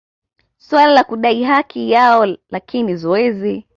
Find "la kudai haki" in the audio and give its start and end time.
0.93-1.91